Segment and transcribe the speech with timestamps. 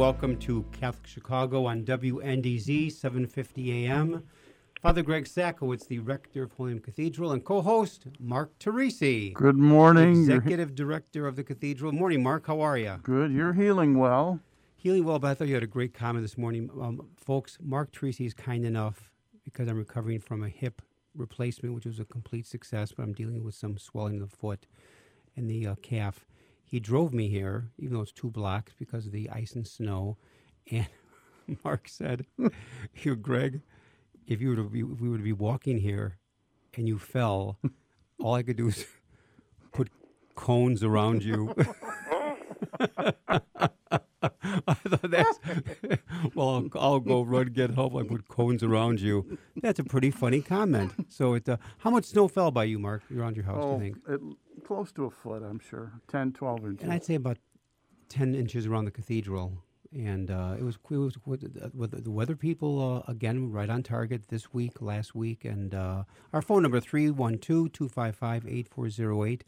[0.00, 4.22] Welcome to Catholic Chicago on WNDZ 750 AM.
[4.80, 10.24] Father Greg Sakowicz, the rector of Holy Name Cathedral, and co-host Mark Teresi, Good morning.
[10.24, 11.92] You're executive director of the cathedral.
[11.92, 12.46] Morning, Mark.
[12.46, 12.98] How are you?
[13.02, 13.30] good.
[13.30, 14.40] You're healing well.
[14.74, 17.58] Healing well, but I thought you had a great comment this morning, um, folks.
[17.60, 19.10] Mark Teresi is kind enough
[19.44, 20.80] because I'm recovering from a hip
[21.14, 24.66] replacement, which was a complete success, but I'm dealing with some swelling of the foot
[25.36, 26.24] and the uh, calf.
[26.70, 30.16] He drove me here, even though it's two blocks because of the ice and snow.
[30.70, 30.86] And
[31.64, 32.26] Mark said,
[32.92, 33.60] "Here, Greg,
[34.28, 36.18] if you were to be, if we were to be walking here,
[36.76, 37.58] and you fell,
[38.20, 38.86] all I could do is
[39.72, 39.88] put
[40.36, 41.52] cones around you."
[42.82, 45.38] I thought that's
[46.34, 46.48] well.
[46.50, 47.96] I'll, I'll go run get help.
[47.96, 49.38] I put cones around you.
[49.60, 50.92] That's a pretty funny comment.
[51.08, 53.62] So, it uh, how much snow fell by you, Mark, around your house?
[53.64, 53.96] you Oh, think?
[54.08, 54.20] it,
[54.60, 55.92] close to a foot, I'm sure.
[56.08, 56.82] 10, 12 inches.
[56.82, 57.38] And I'd say about
[58.10, 59.54] ten inches around the cathedral.
[59.92, 64.28] And uh, it was it was with, the weather people uh, again right on target
[64.28, 69.40] this week, last week, and uh, our phone number 312-255-8408,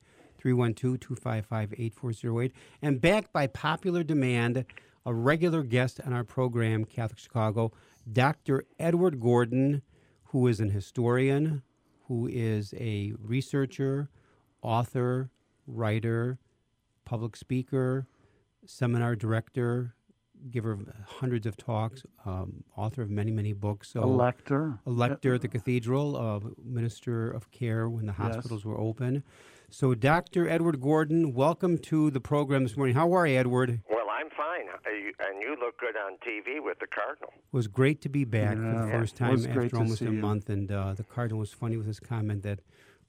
[0.42, 4.64] 312-255-8408, and backed by popular demand,
[5.06, 7.70] a regular guest on our program, Catholic Chicago,
[8.12, 8.64] Dr.
[8.80, 9.82] Edward Gordon,
[10.24, 11.62] who is an historian,
[12.08, 14.10] who is a researcher,
[14.62, 15.30] author,
[15.66, 16.38] writer,
[17.04, 18.06] public speaker,
[18.64, 19.94] seminar director,
[20.50, 23.90] giver of hundreds of talks, um, author of many, many books.
[23.90, 24.78] So a lector.
[24.86, 28.34] a lector at the cathedral, a minister of care when the Yes.
[28.36, 29.22] hospitals were open.
[29.68, 30.48] So, Dr.
[30.48, 32.94] Edward Gordon, welcome to the program this morning.
[32.94, 33.80] How are you, Edward?
[33.88, 37.30] Well, I'm fine, Uh, you- and you look good on TV with the Cardinal.
[37.36, 40.12] It was great to be back for the first time after almost a you.
[40.12, 40.50] month.
[40.50, 42.60] And uh, the Cardinal was funny with his comment that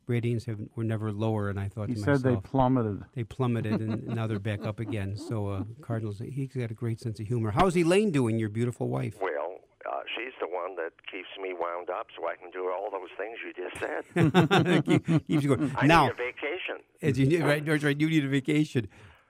[0.08, 1.50] ratings have, were never lower.
[1.50, 3.04] And I thought He to said they myself, plummeted.
[3.16, 5.16] they plummeted and now they're back up again.
[5.18, 7.52] So, uh, Cardinals, he's got a great sense of humor.
[7.52, 9.16] How's Elaine doing, your beautiful wife?
[9.22, 9.58] Well,
[9.90, 13.10] uh, she's the one that keeps me wound up so I can do all those
[13.18, 14.86] things you just said.
[14.86, 15.72] Keep- keeps you going.
[15.78, 16.78] I now, need a vacation.
[17.02, 18.88] As you need, right, right, right, you need a vacation.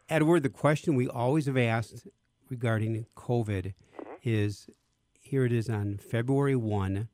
[0.09, 2.07] Edward, the question we always have asked
[2.49, 3.73] regarding COVID
[4.23, 4.69] is
[5.21, 7.07] here it is on February 1,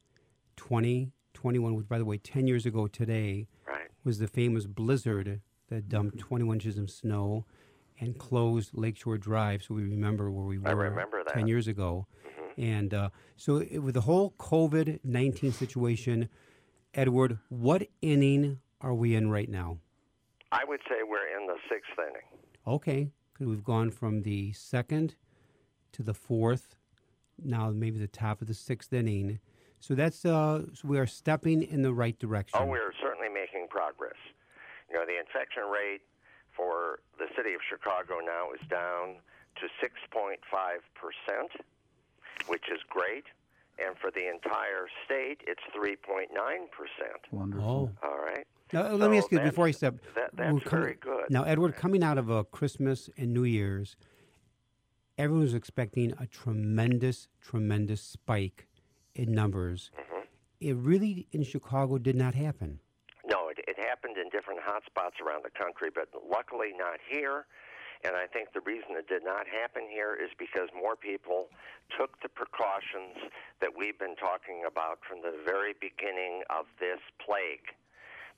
[1.40, 3.88] 2021, which, by the way, 10 years ago today Right.
[4.04, 6.28] was the famous blizzard that dumped Mm-hmm.
[6.28, 7.46] 21 inches of snow
[8.00, 9.64] and closed Lakeshore Drive.
[9.64, 11.36] So we remember where we were I remember 10 that.
[11.38, 11.48] Mm-hmm.
[11.48, 12.08] years ago.
[12.58, 16.28] And uh, so, it, with the whole COVID 19 situation,
[16.94, 19.78] Edward, what inning are we in right now?
[20.52, 22.40] I would say we're in the sixth inning.
[22.68, 25.16] Okay, because we've gone from the second
[25.94, 26.76] to the fourth,
[27.42, 29.40] now maybe the top of the sixth inning.
[29.80, 32.60] So that's uh, so we are stepping in the right direction.
[32.62, 34.18] Oh, we're certainly making progress.
[34.90, 36.02] You know, the infection rate
[36.56, 39.16] for the city of Chicago now is down
[39.56, 40.36] to 6.5
[40.96, 41.52] percent,
[42.48, 43.24] which is great.
[43.86, 46.28] And for the entire state, it's 3.9
[46.72, 47.22] percent.
[47.32, 47.92] Wonderful.
[48.04, 48.46] Oh, All right.
[48.74, 49.96] now, let me ask you before you step.
[50.16, 51.30] that- we're that's coming- very good.
[51.30, 53.96] Now, Edward, coming out of uh, Christmas and New Year's,
[55.18, 58.68] everyone was expecting a tremendous, tremendous spike
[59.16, 59.92] in numbers.
[59.98, 60.26] Mm-hmm.
[60.60, 62.80] It really in Chicago did not happen.
[63.26, 67.46] No, it, it happened in different hot spots around the country, but luckily not here.
[68.04, 71.52] And I think the reason it did not happen here is because more people
[72.00, 73.20] took the precautions
[73.60, 77.76] that we've been talking about from the very beginning of this plague.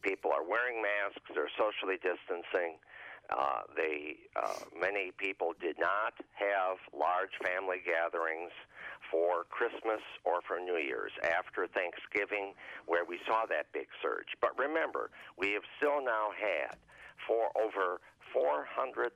[0.01, 2.81] People are wearing masks, they're socially distancing.
[3.29, 8.49] Uh, they, uh, many people did not have large family gatherings
[9.11, 12.55] for Christmas or for New Year's after Thanksgiving,
[12.87, 14.33] where we saw that big surge.
[14.39, 16.79] But remember, we have still now had
[17.27, 17.99] for over
[18.33, 19.11] 400,000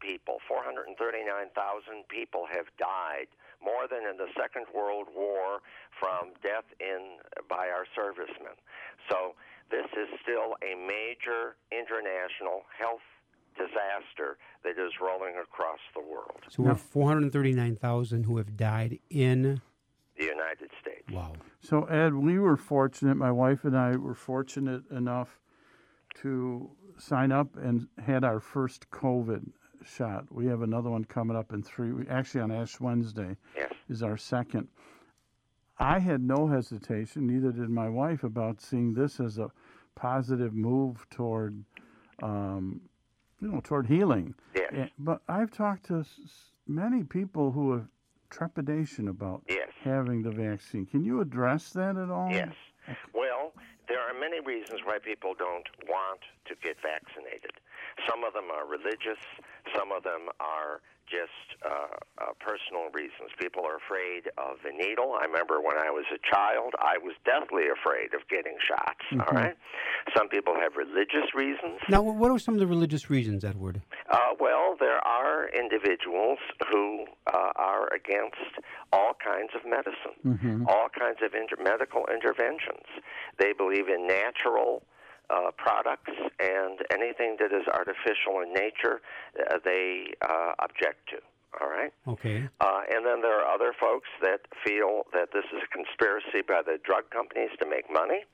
[0.00, 3.28] people, 439,000 people have died,
[3.60, 5.60] more than in the Second World War
[6.00, 8.56] from death in by our servicemen.
[9.10, 9.36] So
[9.70, 13.04] this is still a major international health
[13.58, 19.60] disaster that is rolling across the world, So we're 439,000 who have died in.
[20.18, 21.04] the United States.
[21.12, 21.32] Wow.
[21.60, 25.38] So, Ed, we were fortunate, my wife and I were fortunate enough
[26.22, 29.50] to sign up and had our first COVID
[29.84, 30.24] shot.
[30.32, 32.10] We have another one coming up in three weeks.
[32.10, 33.72] Actually, on Ash Wednesday Yes.
[33.88, 34.68] is our second.
[35.78, 39.50] I had no hesitation, neither did my wife, about seeing this as a
[39.94, 41.64] positive move toward,
[42.20, 42.80] um,
[43.40, 44.34] you know, toward healing.
[44.54, 44.90] Yes.
[44.98, 46.04] But I've talked to
[46.66, 47.86] many people who have
[48.30, 49.70] trepidation about Yes.
[49.82, 50.86] having the vaccine.
[50.86, 52.30] Can you address that at all?
[52.30, 52.54] Yes.
[53.14, 53.52] Well,
[53.88, 57.52] there are many reasons why people don't want to get vaccinated.
[58.08, 59.18] Some of them are religious,
[59.76, 61.88] some of them are just uh,
[62.20, 63.32] uh, personal reasons.
[63.40, 65.16] People are afraid of the needle.
[65.18, 69.00] I remember when I was a child, I was deathly afraid of getting shots.
[69.12, 69.56] All right.
[70.16, 71.80] Some people have religious reasons.
[71.88, 73.80] Now, what are some of the religious reasons, Edward?
[74.10, 76.38] Uh, well, there are individuals
[76.70, 78.60] who uh, are against
[78.92, 82.84] all kinds of medicine, all kinds of inter- medical interventions.
[83.38, 84.82] They believe in natural
[85.30, 89.00] uh, products and anything that is artificial in nature,
[89.38, 91.18] uh, they uh, object to.
[91.60, 91.92] All right.
[92.06, 92.48] Okay.
[92.60, 96.60] Uh, and then there are other folks that feel that this is a conspiracy by
[96.64, 98.24] the drug companies to make money.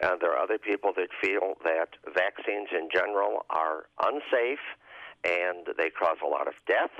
[0.00, 4.64] And there are other people that feel that vaccines in general are unsafe
[5.24, 6.92] and they cause a lot of death.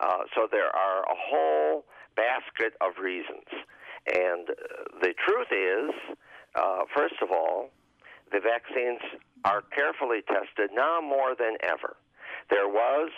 [0.00, 1.84] Uh, so there are a whole
[2.16, 3.46] basket of reasons.
[4.12, 4.54] And uh,
[5.02, 5.90] the truth is,
[6.54, 7.70] uh, first of all,
[8.32, 9.00] the vaccines
[9.44, 11.96] are carefully tested now more than ever.
[12.50, 13.10] There was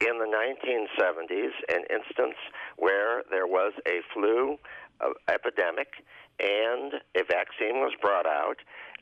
[0.00, 2.36] in the 1970s an instance
[2.76, 4.58] where there was a flu
[5.00, 5.88] uh, epidemic
[6.40, 8.56] and a vaccine was brought out,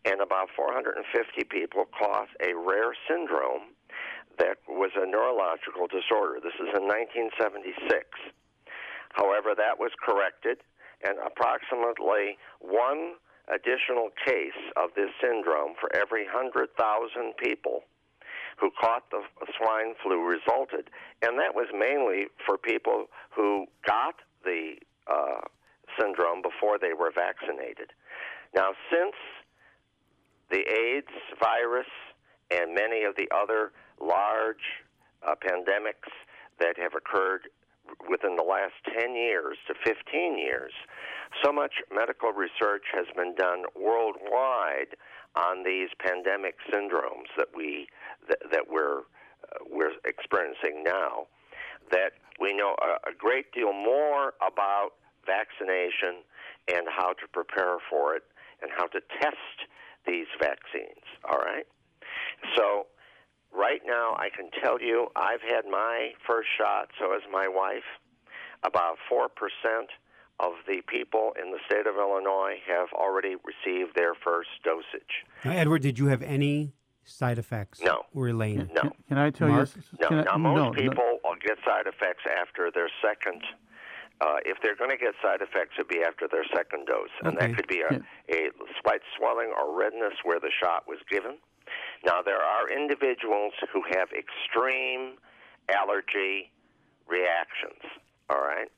[0.05, 1.03] and about 450
[1.51, 3.75] people caught a rare syndrome
[4.39, 6.39] that was a neurological disorder.
[6.43, 8.07] This is in 1976.
[9.15, 10.59] However, that was corrected,
[11.03, 13.15] and approximately one
[13.53, 16.69] additional case of this syndrome for every 100,000
[17.37, 17.83] people
[18.59, 19.23] who caught the
[19.59, 20.89] swine flu resulted.
[21.23, 24.15] And that was mainly for people who got
[24.45, 24.75] the
[25.07, 25.41] uh,
[25.99, 27.93] syndrome before they were vaccinated.
[28.55, 29.17] Now, since
[30.51, 31.91] the AIDS virus
[32.51, 34.85] and many of the other large
[35.27, 36.13] uh, pandemics
[36.61, 37.49] that have occurred
[38.09, 40.73] within the last 10 years to 15 years,
[41.43, 44.97] so much medical research has been done worldwide
[45.37, 47.89] on these pandemic syndromes that we
[48.29, 51.27] that, that we're uh, we're experiencing now
[51.91, 54.91] that we know a, a great deal more about
[55.27, 56.23] vaccination
[56.69, 58.23] and how to prepare for it
[58.63, 59.67] and how to test
[60.07, 61.67] these vaccines all right?
[62.57, 62.87] So
[63.55, 67.85] right now i can tell you i've had my first shot so has my wife
[68.67, 69.29] about 4%
[70.41, 75.21] of the people in the state of Illinois have already received their first dosage.
[75.45, 76.73] Now, Edward, did you have any
[77.05, 77.83] side effects?
[77.83, 78.05] No.
[78.15, 78.71] Or Elaine?
[78.75, 79.69] No, Can I tell Mark?
[79.77, 79.83] you?
[80.01, 80.09] no.
[80.17, 80.73] I- now, most no, no.
[80.73, 83.43] people will get side effects after their second.
[84.23, 87.37] Uh, if they're going to get side effects, it'd be after their second dose, and
[87.37, 87.49] Okay.
[87.49, 87.95] that could be a,
[88.35, 88.49] a
[88.83, 91.37] slight swelling or redness where the shot was given.
[92.05, 95.17] Now, there are individuals who have extreme
[95.73, 96.51] allergy
[97.09, 97.81] reactions.
[98.31, 98.69] All right,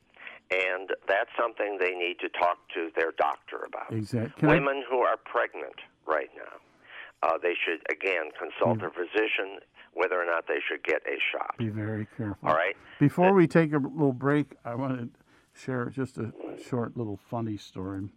[0.50, 3.92] and that's something they need to talk to their doctor about.
[3.92, 4.40] Exactly.
[4.40, 5.74] Can I- Women who are pregnant
[6.06, 6.58] right now,
[7.28, 8.86] uh, they should again consult Hmm.
[8.86, 9.60] a physician
[9.92, 11.56] whether or not they should get a shot.
[11.58, 12.48] Be very careful.
[12.48, 12.76] All right.
[13.00, 15.08] Before we take a little break, I want to
[15.58, 18.10] share just a short little funny story.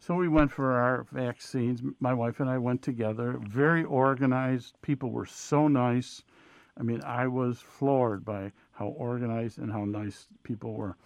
[0.00, 1.82] So we went for our vaccines.
[1.98, 3.38] My wife and I went together.
[3.42, 4.80] Very organized.
[4.80, 6.22] People were so nice.
[6.78, 10.96] I mean, I was floored by how organized and how nice people were.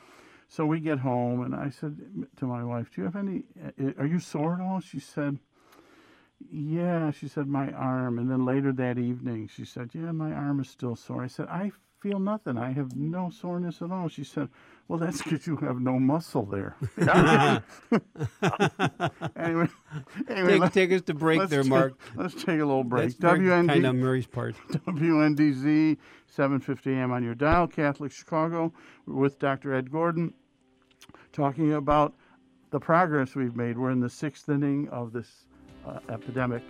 [0.49, 1.97] So we get home, and I said
[2.37, 3.45] to my wife, "Do you have any?
[3.81, 5.39] Uh, are you sore at all?" She said,
[6.51, 10.61] "Yeah." She said, "My arm." And then later that evening, she said, "Yeah, my arm
[10.61, 12.59] is still sore." I said, "I feel nothing.
[12.59, 14.51] I have no soreness at all." She said,
[14.93, 16.77] "Well, that's because you have no muscle there."
[19.35, 19.67] anyway,
[20.29, 21.99] anyway, Take, take us to break there, take- Mark.
[22.15, 23.17] Let's take a little break.
[23.17, 24.55] That's WND kind of Murray's part.
[24.71, 25.97] WNDZ
[26.27, 28.71] 750 AM on your dial, Catholic Chicago,
[29.07, 29.73] with Dr.
[29.73, 30.35] Ed Gordon,
[31.33, 32.13] talking about
[32.69, 33.79] the progress we've made.
[33.79, 35.47] We're in the sixth inning of this
[35.87, 36.65] uh, epidemic,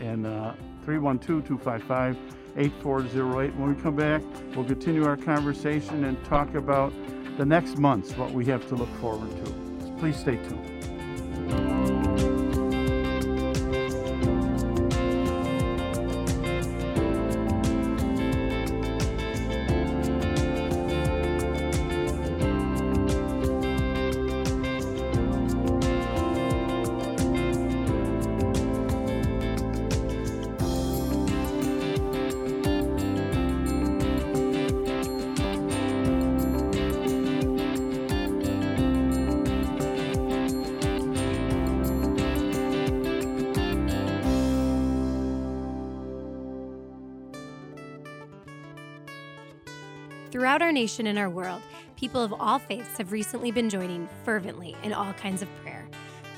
[0.00, 0.54] and uh,
[0.84, 2.16] 312 255
[2.56, 3.54] 8408.
[3.54, 4.20] When we come back,
[4.56, 6.92] we'll continue our conversation and talk about
[7.38, 9.52] the next months, what we have to look forward to.
[10.00, 10.77] Please stay tuned.
[50.38, 51.60] Throughout our nation and our world,
[51.96, 55.84] people of all faiths have recently been joining fervently in all kinds of prayer.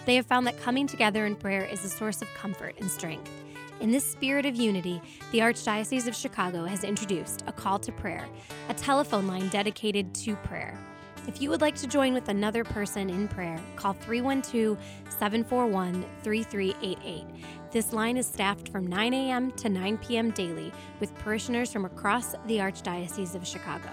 [0.07, 3.31] They have found that coming together in prayer is a source of comfort and strength.
[3.79, 5.03] In this spirit of unity,
[5.33, 8.27] the Archdiocese of Chicago has introduced a call to prayer,
[8.71, 10.79] a telephone line dedicated to prayer.
[11.27, 17.25] If you would like to join with another person in prayer, call 312 741 3388.
[17.71, 19.53] This line is staffed from 9 a.m.
[19.53, 20.31] to 9 p.m.
[20.31, 23.91] daily with parishioners from across the Archdiocese of Chicago.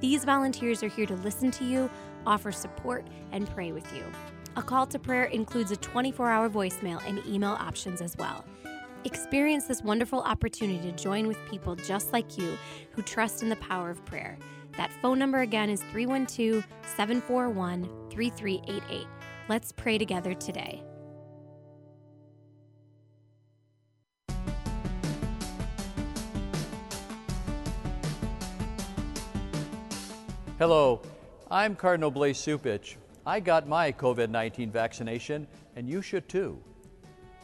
[0.00, 1.88] These volunteers are here to listen to you,
[2.26, 4.04] offer support, and pray with you.
[4.56, 8.44] A call to prayer includes a 24 hour voicemail and email options as well.
[9.04, 12.58] Experience this wonderful opportunity to join with people just like you
[12.92, 14.36] who trust in the power of prayer.
[14.76, 16.66] That phone number again is 312
[16.96, 19.06] 741 3388.
[19.48, 20.82] Let's pray together today.
[30.58, 31.02] Hello,
[31.50, 32.96] I'm Cardinal Blaise Cupich.
[33.26, 36.58] I got my COVID 19 vaccination, and you should too.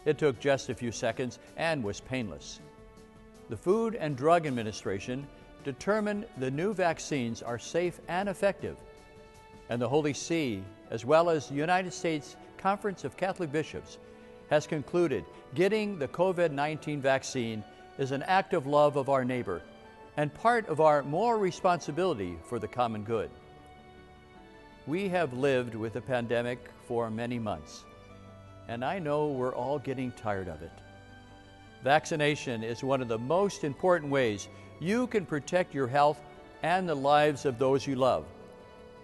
[0.05, 2.61] It took just a few seconds and was painless.
[3.51, 5.27] The Food and Drug Administration
[5.65, 8.77] determined the new vaccines are safe and effective,
[9.69, 13.99] and the Holy See, as well as the United States Conference of Catholic Bishops,
[14.51, 15.25] has concluded
[15.55, 17.65] getting the COVID 19 vaccine
[17.99, 19.63] is an act of love of our neighbor
[20.17, 23.31] and part of our moral responsibility for the common good.
[24.87, 27.85] We have lived with the pandemic for many months,
[28.69, 30.73] and I know we're all getting tired of it.
[31.85, 34.49] Vaccination is one of the most important ways
[34.81, 36.21] you can protect your health
[36.63, 38.25] and the lives of those you love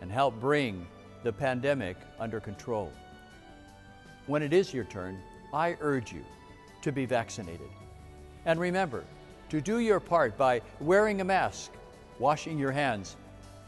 [0.00, 0.86] and help bring
[1.22, 2.90] the pandemic under control.
[4.26, 5.18] When it is your turn,
[5.52, 6.24] I urge you
[6.82, 7.68] to be vaccinated.
[8.44, 9.04] And remember
[9.50, 11.70] to do your part by wearing a mask,
[12.18, 13.16] washing your hands,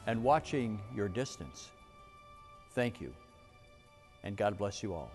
[0.06, 1.70] and watching your distance.
[2.74, 3.12] Thank you,
[4.24, 5.10] and God bless you all.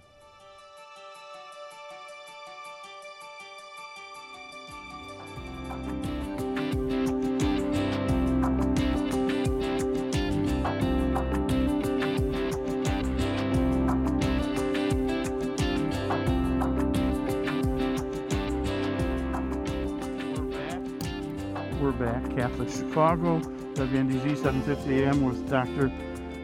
[23.03, 23.41] Chicago,
[23.73, 25.91] WNDZ 750 AM with Dr.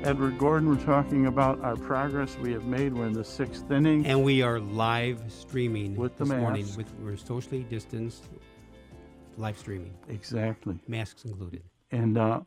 [0.03, 0.67] Edward Gordon.
[0.67, 2.93] We're talking about our progress we have made.
[2.93, 4.05] We're in the sixth inning.
[4.05, 6.67] And we are live streaming With the this morning.
[6.75, 8.25] With we're socially distanced,
[9.37, 10.77] live streaming, exactly.
[10.85, 11.63] masks included.
[11.91, 12.41] And uh,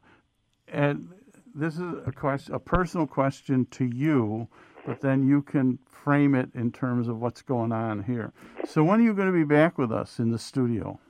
[0.68, 1.08] and
[1.54, 4.46] this is a question, a personal question to you,
[4.84, 8.34] but then you can frame it in terms of what's going on here.
[8.66, 11.00] So when are you going to be back with us in the studio?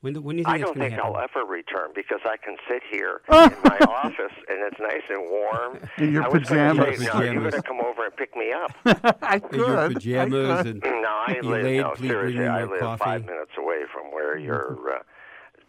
[0.00, 1.06] When, do- when do you think I don't think happen?
[1.12, 5.28] I'll ever return because I can sit here in my office and it's nice and
[5.28, 5.78] warm.
[5.98, 6.98] In your I was pajamas.
[7.00, 8.70] Say, no, you're going to come over and pick me up.
[9.22, 11.64] I In your pajamas and no, I you live.
[11.64, 13.04] laid, no, seriously, I live coffee.
[13.04, 14.78] five minutes away from where you're.
[14.88, 14.98] Uh,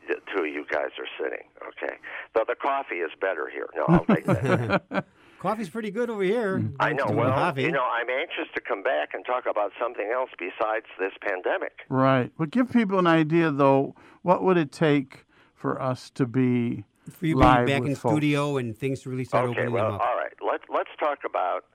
[0.08, 1.46] the two of you guys are sitting.
[1.68, 1.96] Okay,
[2.36, 3.68] though the coffee is better here.
[3.76, 5.06] No, I'll take that.
[5.40, 6.62] Coffee's pretty good over here.
[6.80, 7.06] I know.
[7.08, 7.62] Well, coffee.
[7.64, 11.74] you know, I'm anxious to come back and talk about something else besides this pandemic.
[11.90, 12.32] Right.
[12.38, 13.96] But give people an idea, though.
[14.22, 17.96] What would it take for us to be for you live being back with in
[17.96, 18.14] folks?
[18.14, 20.02] studio and things to really start Okay, opening well, them up.
[20.02, 20.34] all right.
[20.46, 21.66] Let's let's talk about.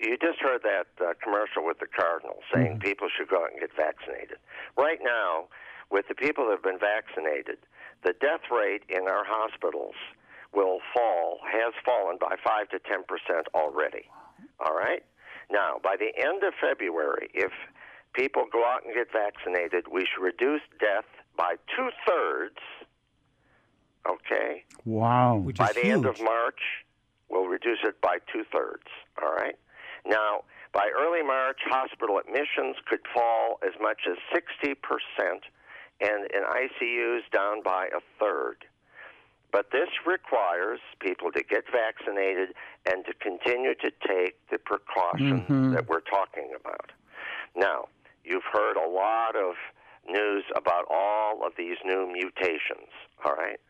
[0.00, 2.84] You just heard that uh, commercial with the Cardinals saying Mm-hmm.
[2.84, 4.36] people should go out and get vaccinated.
[4.76, 5.48] Right now,
[5.90, 7.56] with the people that have been vaccinated,
[8.04, 9.94] the death rate in our hospitals
[10.52, 14.04] will fall, has fallen by 5 to 10 percent already.
[14.60, 15.02] All right?
[15.50, 17.52] Now, by the end of February, if
[18.12, 21.08] people go out and get vaccinated, we should reduce death
[21.38, 22.58] by two thirds.
[24.06, 24.64] Okay?
[24.84, 25.36] Wow.
[25.36, 25.92] Which by is the huge.
[25.92, 26.60] end of March,
[27.30, 28.84] we'll reduce it by two thirds.
[29.22, 29.54] All right.
[30.04, 30.42] Now,
[30.72, 34.74] by early March, hospital admissions could fall as much as 60%,
[36.00, 38.64] and in ICUs down by a third.
[39.50, 42.50] But this requires people to get vaccinated
[42.86, 45.72] and to continue to take the precautions mm-hmm.
[45.72, 46.92] that we're talking about.
[47.56, 47.88] Now,
[48.24, 49.54] you've heard a lot of
[50.10, 52.90] news about all of these new mutations,
[53.24, 53.60] all right?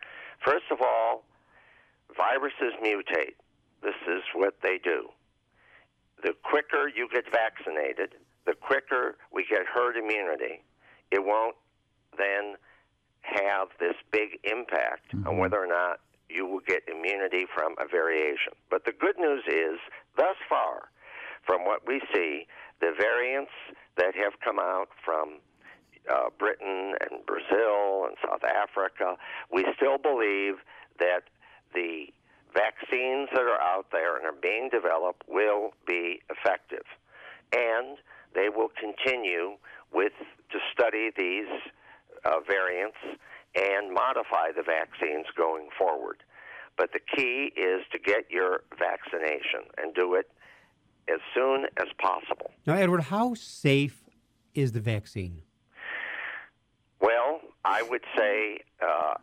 [0.44, 1.24] First of all,
[2.16, 3.34] viruses mutate.
[3.82, 5.08] This is what they do.
[6.22, 8.14] The quicker you get vaccinated,
[8.46, 10.62] the quicker we get herd immunity.
[11.10, 11.56] It won't
[12.16, 12.56] then
[13.22, 15.38] have this big impact on mm-hmm.
[15.38, 18.52] whether or not you will get immunity from a variation.
[18.70, 19.78] But the good news is,
[20.16, 20.90] thus far,
[21.46, 22.46] from what we see,
[22.80, 23.52] the variants
[23.96, 25.38] that have come out from
[26.10, 29.16] uh, Britain and Brazil and South Africa,
[29.52, 30.54] we still believe
[30.98, 31.24] that
[31.74, 32.06] the
[32.54, 36.84] vaccines that are out there and are being developed will be effective.
[37.52, 37.98] And
[38.34, 39.56] they will continue
[39.92, 40.12] with
[40.50, 41.48] to study these
[42.24, 42.98] uh, variants
[43.54, 46.22] and modify the vaccines going forward.
[46.76, 50.30] But the key is to get your vaccination and do it
[51.08, 52.50] as soon as possible.
[52.66, 54.04] Now, Edward, how safe
[54.54, 55.42] is the vaccine?
[57.00, 59.14] Well, I would say uh,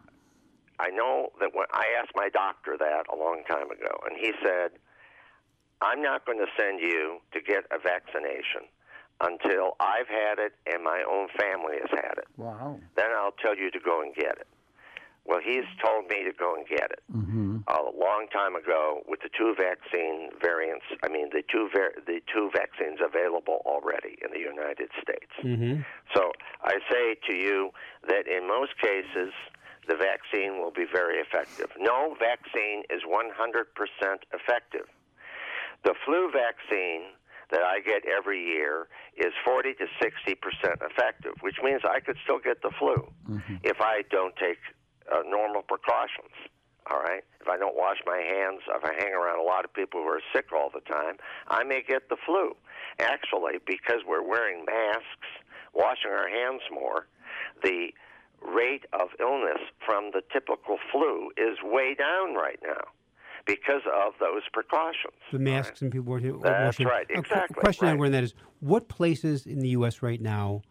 [0.79, 4.31] I know that when I asked my doctor that a long time ago, and he
[4.43, 4.71] said,
[5.81, 8.67] "I'm not going to send you to get a vaccination
[9.21, 12.27] until I've had it and my own family has had it.
[12.35, 12.79] Wow.
[12.95, 14.47] Then I'll tell you to go and get it."
[15.25, 17.57] Well, he's told me to go and get it Mm-hmm.
[17.67, 20.85] a long time ago with the two vaccine variants.
[21.03, 25.31] I mean, the two var- the two vaccines available already in the United States.
[25.43, 25.81] Mm-hmm.
[26.13, 26.31] So
[26.63, 27.71] I say to you
[28.07, 29.33] that in most cases,
[29.87, 31.69] the vaccine will be very effective.
[31.79, 33.29] No vaccine is 100%
[34.33, 34.87] effective.
[35.83, 37.13] The flu vaccine
[37.51, 40.35] that I get every year is 40 to 60%
[40.81, 43.07] effective, which means I could still get the flu
[43.63, 44.57] if I don't take
[45.11, 46.33] uh, normal precautions.
[46.91, 47.23] All right?
[47.41, 50.07] If I don't wash my hands, if I hang around a lot of people who
[50.07, 51.15] are sick all the time,
[51.47, 52.55] I may get the flu.
[52.99, 55.27] Actually, because we're wearing masks,
[55.73, 57.07] washing our hands more,
[57.63, 57.89] the
[58.41, 62.83] rate of illness from the typical flu is way down right now
[63.45, 65.13] because of those precautions.
[65.31, 66.39] The masks and people washing.
[66.41, 66.87] That's washing.
[66.87, 67.93] right, A qu- question, right.
[67.93, 70.01] Edward, and that is, what places in the U.S.
[70.01, 70.61] right now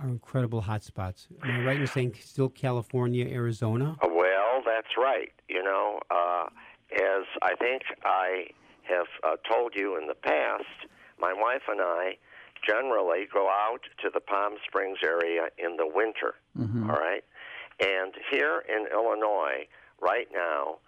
[0.00, 1.26] are incredible hotspots?
[1.42, 3.96] Am I right in saying still California, Arizona?
[4.02, 5.32] Well, that's right.
[5.48, 6.46] You know, uh,
[6.92, 8.46] as I think I
[8.88, 10.64] have uh, told you in the past,
[11.20, 12.16] my wife and I
[12.66, 16.34] generally go out to the Palm Springs area in the winter.
[16.90, 17.24] all right,
[17.80, 19.66] and here in Illinois
[20.00, 20.78] right now,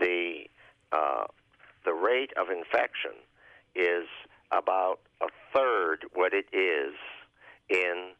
[0.00, 0.44] the
[0.92, 1.24] uh,
[1.84, 3.12] the rate of infection
[3.74, 4.06] is
[4.52, 6.94] about a third what it is
[7.68, 8.12] in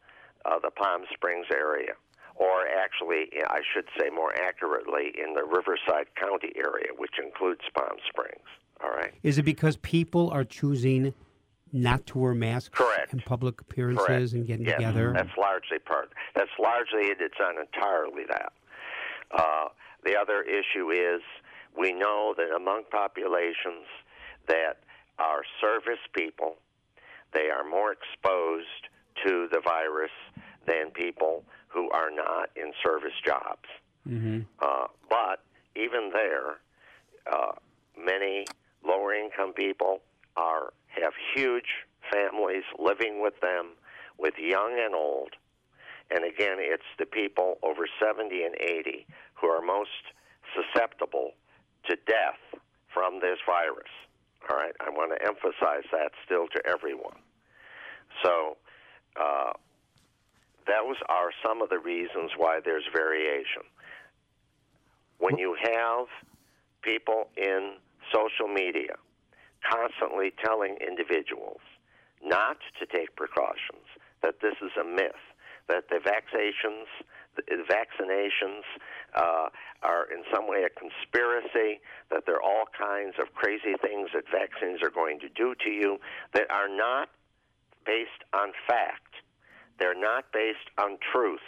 [0.45, 1.93] uh, the Palm Springs area,
[2.35, 7.97] or actually, I should say more accurately, in the Riverside County area, which includes Palm
[8.09, 8.47] Springs.
[8.83, 9.13] All right.
[9.23, 11.13] Is it because people are choosing
[11.73, 13.13] not to wear masks Correct.
[13.13, 14.33] in public appearances Correct.
[14.33, 15.13] and getting yes, together?
[15.13, 16.11] That's largely part.
[16.35, 17.17] That's largely it.
[17.19, 18.53] It's not entirely that.
[19.31, 19.67] Uh,
[20.03, 21.21] the other issue is
[21.77, 23.85] we know that among populations
[24.47, 24.83] that
[25.19, 26.55] are service people,
[27.33, 28.89] they are more exposed
[29.25, 30.11] to the virus
[30.71, 33.67] than people who are not in service jobs.
[34.07, 35.37] hmm Uh, but
[35.75, 36.49] even there,
[37.31, 37.53] uh,
[37.97, 38.45] many
[38.83, 40.01] lower income people
[40.35, 41.71] are have huge
[42.11, 43.63] families living with them,
[44.17, 45.31] with young and old.
[46.13, 49.05] And again, it's the people over 70 and 80
[49.35, 50.03] who are most
[50.55, 51.31] susceptible
[51.87, 52.41] to death
[52.93, 53.93] from this virus.
[54.49, 57.19] All right, I want to emphasize that still to everyone.
[58.23, 58.57] So,
[59.15, 59.53] uh,
[60.67, 63.63] those are some of the reasons why there's variation.
[65.17, 66.07] When you have
[66.81, 67.73] people in
[68.13, 68.95] social media
[69.69, 71.61] constantly telling individuals
[72.23, 73.85] not to take precautions,
[74.21, 75.21] that this is a myth,
[75.67, 76.85] that the vaccinations,
[77.35, 78.61] the vaccinations
[79.15, 79.49] uh,
[79.83, 84.23] are in some way a conspiracy, that there are all kinds of crazy things that
[84.31, 85.97] vaccines are going to do to you
[86.33, 87.09] that are not
[87.85, 89.15] based on fact.
[89.81, 91.41] They're not based on truth.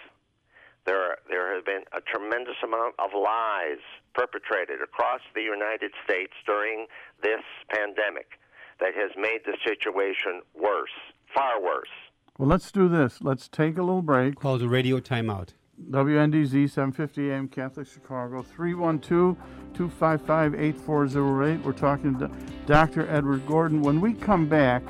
[0.87, 3.77] There, are, there has been a tremendous amount of lies
[4.15, 6.87] perpetrated across the United States during
[7.21, 8.39] this pandemic
[8.79, 10.89] that has made the situation worse,
[11.31, 11.93] far worse.
[12.39, 13.21] Well, let's do this.
[13.21, 14.39] Let's take a little break.
[14.39, 15.49] Calls a radio timeout.
[15.91, 19.37] WNDZ 750 AM Catholic Chicago 312
[19.75, 21.63] 255 8408.
[21.63, 22.31] We're talking to
[22.65, 23.07] Dr.
[23.11, 23.83] Edward Gordon.
[23.83, 24.81] When we come back,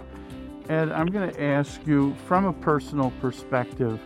[0.70, 4.00] Ed, I'm going to ask you from a personal perspective,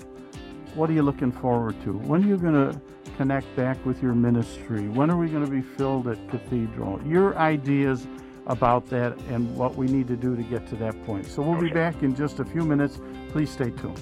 [0.73, 1.93] what are you looking forward to?
[1.93, 2.81] When are you going to
[3.15, 4.89] connect back with your ministry?
[4.89, 6.99] When are we going to be filled at Cathedral?
[7.05, 8.07] Your ideas
[8.47, 11.27] about that and what we need to do to get to that point.
[11.27, 12.99] So we'll be back in just a few minutes.
[13.29, 14.01] Please stay tuned.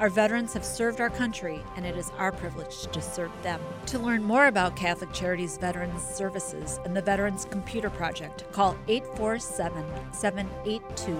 [0.00, 3.60] Our veterans have served our country, and it is our privilege to serve them.
[3.84, 9.84] To learn more about Catholic Charities Veterans Services and the Veterans Computer Project, call 847
[10.14, 11.14] 782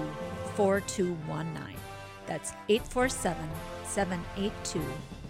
[0.55, 1.75] 4219.
[2.25, 3.37] That's 847
[3.85, 4.81] 782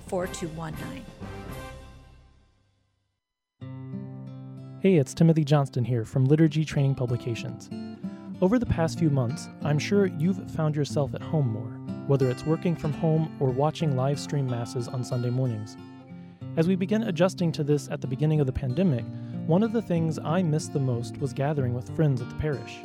[0.07, 1.05] 4219.
[4.79, 7.69] Hey, it's Timothy Johnston here from Liturgy Training Publications.
[8.41, 12.45] Over the past few months, I'm sure you've found yourself at home more, whether it's
[12.45, 15.77] working from home or watching live stream masses on Sunday mornings.
[16.57, 19.05] As we began adjusting to this at the beginning of the pandemic,
[19.47, 22.79] one of the things I missed the most was gathering with friends at the parish.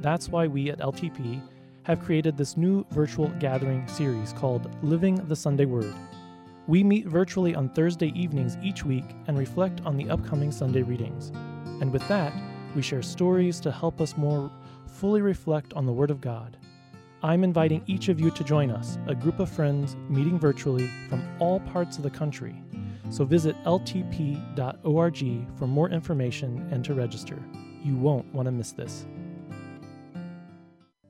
[0.00, 1.42] That's why we at LTP
[1.84, 5.94] have created this new virtual gathering series called Living the Sunday Word.
[6.68, 11.30] We meet virtually on Thursday evenings each week and reflect on the upcoming Sunday readings.
[11.80, 12.32] And with that,
[12.76, 14.50] we share stories to help us more
[14.86, 16.56] fully reflect on the Word of God.
[17.24, 21.22] I'm inviting each of you to join us, a group of friends meeting virtually from
[21.38, 22.60] all parts of the country.
[23.10, 27.40] So visit ltp.org for more information and to register.
[27.84, 29.06] You won't want to miss this.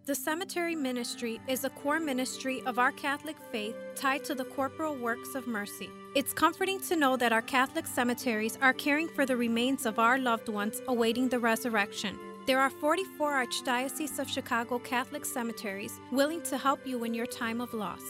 [0.04, 4.96] The cemetery ministry is a core ministry of our Catholic faith tied to the corporal
[4.96, 5.88] works of mercy.
[6.16, 10.18] It's comforting to know that our Catholic cemeteries are caring for the remains of our
[10.18, 12.18] loved ones awaiting the resurrection.
[12.44, 17.60] There are 44 Archdiocese of Chicago Catholic cemeteries willing to help you in your time
[17.60, 18.02] of loss.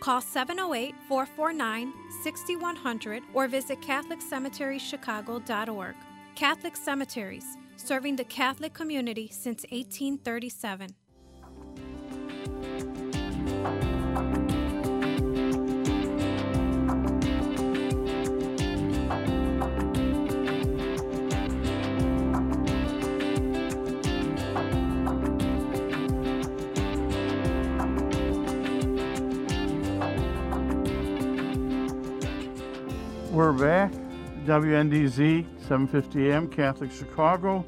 [0.00, 1.92] Call 708 449
[2.22, 5.96] 6100 or visit CatholicCemeteriesChicago.org.
[6.34, 7.44] Catholic Cemeteries,
[7.76, 10.94] serving the Catholic community since 1837.
[33.34, 33.92] We're back.
[34.46, 37.64] WNDZ 750 AM Catholic Chicago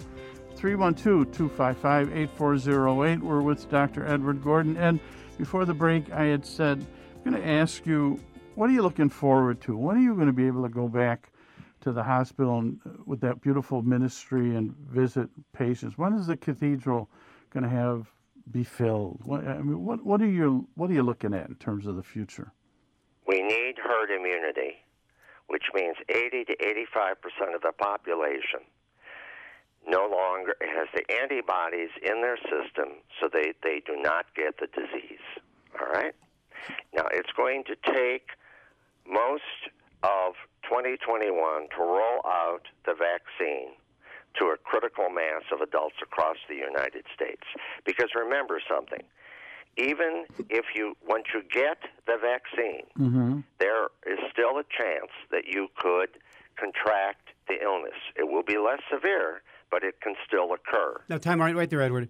[0.54, 3.20] 312-255-8408.
[3.20, 4.06] We're with Dr.
[4.06, 5.00] Edward Gordon and
[5.36, 8.20] before the break I had said I'm going to ask you
[8.54, 9.76] what are you looking forward to?
[9.76, 11.32] When are you going to be able to go back
[11.80, 15.98] to the hospital and, uh, with that beautiful ministry and visit patients?
[15.98, 17.10] When is the cathedral
[17.50, 18.06] going to have
[18.52, 19.18] be filled?
[19.24, 21.96] What, I mean, what what are you what are you looking at in terms of
[21.96, 22.52] the future?
[23.26, 24.85] We need herd immunity,
[25.48, 28.60] which means 80 to 85 percent of the population
[29.86, 34.66] no longer has the antibodies in their system, so they, they do not get the
[34.66, 35.22] disease.
[35.80, 36.14] All right?
[36.92, 38.30] Now, it's going to take
[39.06, 39.70] most
[40.02, 40.34] of
[40.66, 43.78] 2021 to roll out the vaccine
[44.40, 47.46] to a critical mass of adults across the United States.
[47.86, 49.02] Because remember something,
[49.76, 53.40] even if you once you get the vaccine, Mm-hmm.
[53.58, 56.08] there is still a chance that you could
[56.58, 57.94] contract the illness.
[58.16, 61.00] It will be less severe, but it can still occur.
[61.08, 62.08] Now, time right, right there, Edward.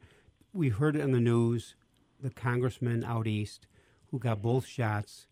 [0.52, 1.74] We heard it on the news.
[2.22, 3.66] The congressman out east
[4.11, 5.26] who got both shots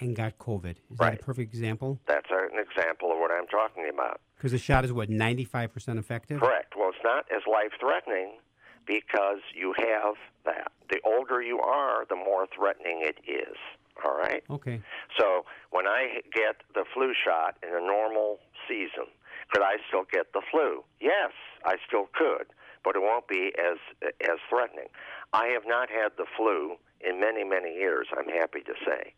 [0.00, 0.76] and got COVID.
[0.90, 2.00] Is that a perfect example?
[2.06, 4.20] That's an example of what I'm talking about.
[4.36, 6.40] Because the shot is what ninety five percent effective.
[6.40, 6.74] Correct.
[6.78, 8.38] Well, it's not as life threatening
[8.86, 10.72] because you have that.
[10.90, 13.56] The older you are, the more threatening it is.
[14.04, 14.42] All right?
[14.50, 14.80] Okay.
[15.18, 19.08] So when I get the flu shot in a normal season,
[19.52, 20.84] could I still get the flu?
[21.00, 21.32] Yes,
[21.64, 22.46] I still could,
[22.84, 24.88] but it won't be as as threatening.
[25.32, 28.08] I have not had the flu in many many years.
[28.16, 29.14] I'm happy to say.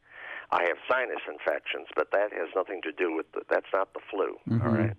[0.51, 4.01] I have sinus infections, but that has nothing to do with the, that's not the
[4.11, 4.39] flu.
[4.51, 4.75] all mm-hmm.
[4.75, 4.97] right.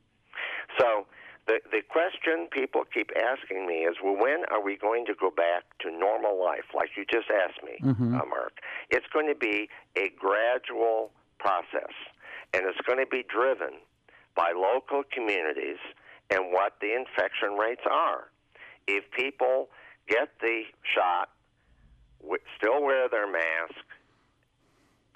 [0.78, 1.08] So
[1.50, 5.32] the the question people keep asking me is, well, when are we going to go
[5.32, 7.82] back to normal life, like you just asked me,
[8.14, 8.54] uh, Mark?
[8.92, 11.10] It's going to be a gradual
[11.40, 11.94] process,
[12.54, 13.82] and it's going to be driven
[14.36, 15.82] by local communities
[16.30, 18.30] and what the infection rates are.
[18.88, 19.70] If people
[20.08, 21.30] get the shot,
[22.58, 23.82] still wear their mask,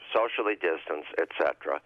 [0.09, 1.79] socially distance, etc.,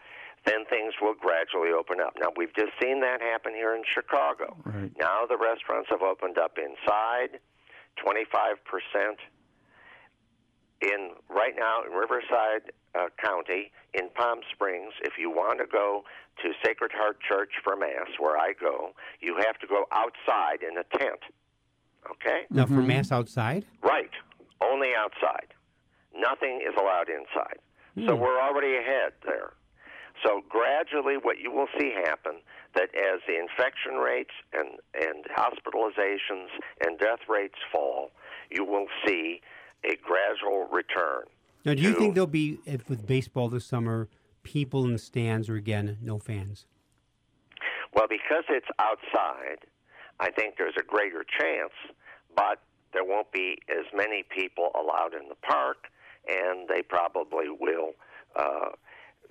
[0.47, 2.13] then things will gradually open up.
[2.19, 4.55] Now, we've just seen that happen here in Chicago.
[4.63, 4.91] Right.
[4.97, 7.39] Now the restaurants have opened up inside.
[7.99, 8.55] 25%
[10.81, 16.03] in right now in Riverside uh, County in Palm Springs, if you want to go
[16.43, 20.77] to Sacred Heart Church for Mass, where I go, you have to go outside in
[20.77, 21.19] a tent.
[22.11, 22.41] Okay?
[22.51, 23.65] Now, for Mass outside?
[23.81, 24.11] Right.
[24.63, 25.53] Only outside.
[26.15, 27.57] Nothing is allowed inside.
[28.05, 29.53] So we're already ahead there.
[30.23, 32.41] So gradually, what you will see happen
[32.75, 36.49] that as the infection rates and and hospitalizations
[36.85, 38.11] and death rates fall,
[38.49, 39.41] you will see
[39.83, 41.23] a gradual return.
[41.65, 44.09] Now, do you to- think there'll be, if with baseball this summer,
[44.43, 46.65] people in the stands or again, no fans?
[47.93, 49.59] Well, because it's outside,
[50.19, 51.73] I think there's a greater chance,
[52.35, 52.61] but
[52.93, 55.87] there won't be as many people allowed in the park,
[56.27, 57.91] and they probably will,
[58.35, 58.69] uh,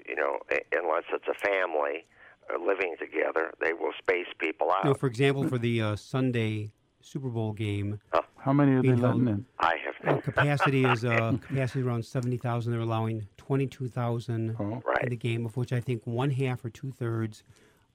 [0.08, 0.38] you know,
[0.72, 2.06] unless it's a family
[2.52, 4.84] uh, living together, they will space people out.
[4.84, 8.00] You know, for example, for the uh, Sunday Super Bowl game,
[8.38, 9.46] How many are they Being held- letting in?
[9.58, 12.72] I have uh, no capacity is uh, capacity around seventy thousand.
[12.72, 14.64] They're allowing twenty-two thousand Oh.
[14.64, 15.08] in right.
[15.10, 17.42] the game, of which I think one half or two thirds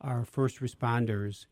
[0.02, 1.46] are first responders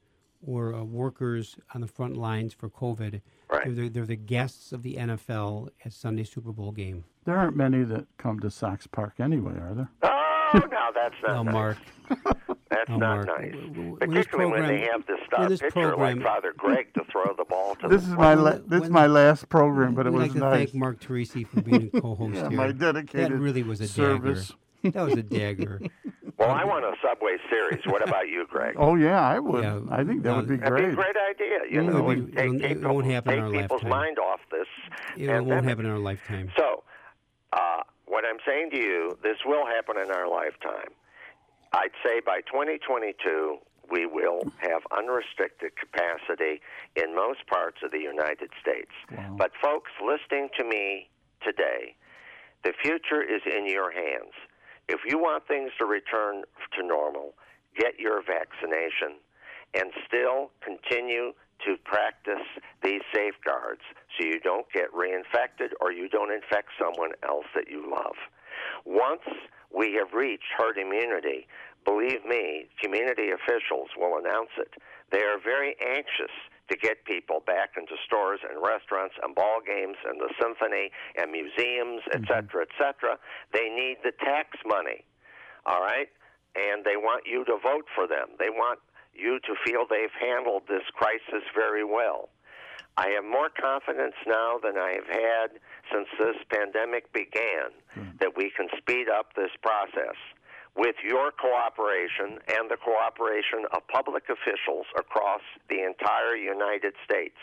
[0.46, 3.20] or uh, workers on the front lines for COVID.
[3.52, 3.64] Right.
[3.66, 7.04] They're, the- they're the guests of the NFL at Sunday Super Bowl game.
[7.26, 9.90] There aren't many that come to Sox Park anyway, are there?
[10.04, 11.54] Oh, no, that's not Oh, nice.
[11.54, 11.78] Mark.
[12.70, 13.28] That's Oh, not Mark.
[13.28, 13.52] nice.
[13.52, 16.26] W- w- when this Particularly when they have this when star this pitcher program- like
[16.26, 19.08] Father Greg to throw the ball to This the is my la- this is my
[19.08, 20.58] last program, but it We'd was like to nice.
[20.72, 22.58] thank Mark Teresi for being a co-host Yeah, here.
[22.58, 24.48] my dedicated that really was a service.
[24.50, 24.56] dagger.
[24.94, 25.82] That was a dagger.
[26.38, 27.86] Well, I want a Subway series.
[27.86, 28.76] What about you, Greg?
[28.78, 29.62] Oh yeah, I would.
[29.64, 30.70] Yeah, I think that no, would be great.
[30.70, 31.14] That'd be a great.
[31.14, 31.58] great idea.
[31.70, 33.62] You It'll know, be- and take, it'll- take it won't people- happen in take our
[33.62, 33.90] people's lifetime.
[33.90, 34.68] mind off this.
[35.18, 36.50] It won't happen in our lifetime.
[36.58, 36.84] So,
[38.20, 40.92] what I'm saying to you, this will happen in our lifetime.
[41.72, 43.56] I'd say by 2022,
[43.90, 46.60] we will have unrestricted capacity
[46.98, 48.92] in most parts of the United States.
[49.38, 51.08] But, folks, listening to me
[51.42, 51.96] today,
[52.66, 54.36] the future is in your hands.
[54.90, 56.44] If you want things to return
[56.76, 57.36] to normal,
[57.78, 59.16] get your vaccination
[59.76, 61.32] and still continue
[61.66, 62.46] to practice
[62.84, 63.82] these safeguards
[64.18, 68.16] so you don't get reinfected or you don't infect someone else that you love.
[68.86, 69.24] Once
[69.74, 71.48] we have reached herd immunity,
[71.86, 74.74] believe me, community officials will announce it.
[75.12, 76.34] They are very anxious
[76.70, 81.32] to get people back into stores and restaurants and ball games and the symphony and
[81.32, 82.30] museums, et mm-hmm.
[82.30, 83.18] cetera, et cetera.
[83.54, 85.04] They need the tax money,
[85.66, 86.10] all right?
[86.56, 88.38] And they want you to vote for them.
[88.38, 88.80] They want
[89.14, 92.30] you to feel they've handled this crisis very well.
[92.98, 95.48] I have more confidence now than I have had
[95.92, 98.18] since this pandemic began hmm.
[98.20, 100.18] that we can speed up this process
[100.76, 107.38] with your cooperation and the cooperation of public officials across the entire United States.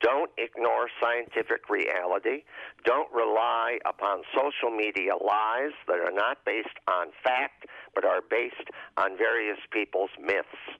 [0.00, 2.44] Don't ignore scientific reality.
[2.84, 8.68] Don't rely upon social media lies that are not based on fact but are based
[8.96, 10.78] on various people's myths.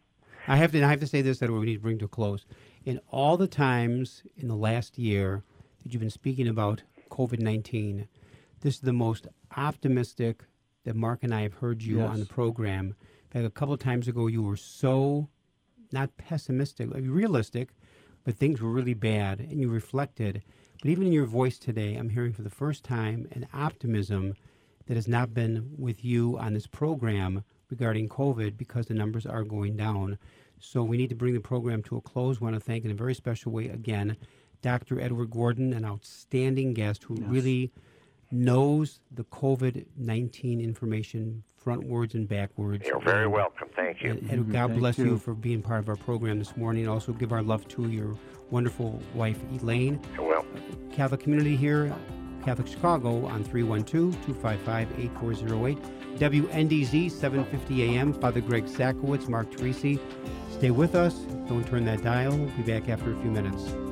[0.48, 0.82] I have to.
[0.82, 2.46] I have to say this that we need to bring to a close.
[2.84, 5.42] In all the times in the last year
[5.82, 8.08] that you've been speaking about COVID nineteen,
[8.60, 10.44] this is the most optimistic
[10.84, 12.94] that Mark and I have heard you on the program.
[13.24, 15.28] In fact, a couple of times ago, you were so
[15.92, 17.70] not pessimistic, like realistic,
[18.24, 20.42] but things were really bad, and you reflected.
[20.80, 24.34] But even in your voice today, I'm hearing for the first time an optimism
[24.86, 29.44] that has not been with you on this program regarding COVID because the numbers are
[29.44, 30.18] going down.
[30.60, 32.40] So we need to bring the program to a close.
[32.40, 34.16] want to thank in a very special way again
[34.60, 35.00] Dr.
[35.00, 37.70] Edward Gordon, an outstanding guest who really
[38.32, 42.84] knows the COVID 19 information frontwards and backwards.
[42.86, 43.68] You're very And- welcome.
[43.76, 44.10] Thank you.
[44.10, 44.68] and, and God Mm-hmm.
[44.70, 45.04] Thank bless you.
[45.06, 45.18] you.
[45.18, 46.88] for being part of our program this morning.
[46.88, 48.16] Also, give our love to your
[48.50, 50.00] wonderful wife, Elaine.
[50.18, 50.44] Well,
[50.92, 51.94] Catholic community here,
[52.48, 55.78] Catholic Chicago on 312 255 8408.
[56.18, 58.14] WNDZ 750 AM.
[58.14, 60.00] Father Greg Sakowicz, Mark Teresi.
[60.50, 61.14] Stay with us.
[61.46, 62.34] Don't turn that dial.
[62.34, 63.87] We'll be back after a few minutes.